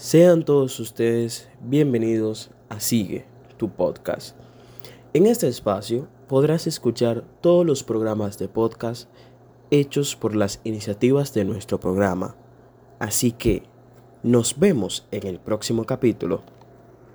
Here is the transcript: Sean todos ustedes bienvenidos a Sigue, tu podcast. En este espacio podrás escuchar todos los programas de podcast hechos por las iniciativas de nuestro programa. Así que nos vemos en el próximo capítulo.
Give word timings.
Sean 0.00 0.44
todos 0.44 0.78
ustedes 0.78 1.48
bienvenidos 1.60 2.50
a 2.68 2.78
Sigue, 2.78 3.26
tu 3.56 3.68
podcast. 3.68 4.36
En 5.12 5.26
este 5.26 5.48
espacio 5.48 6.06
podrás 6.28 6.68
escuchar 6.68 7.24
todos 7.40 7.66
los 7.66 7.82
programas 7.82 8.38
de 8.38 8.46
podcast 8.46 9.10
hechos 9.72 10.14
por 10.14 10.36
las 10.36 10.60
iniciativas 10.62 11.34
de 11.34 11.44
nuestro 11.44 11.80
programa. 11.80 12.36
Así 13.00 13.32
que 13.32 13.64
nos 14.22 14.60
vemos 14.60 15.04
en 15.10 15.26
el 15.26 15.40
próximo 15.40 15.84
capítulo. 15.84 16.44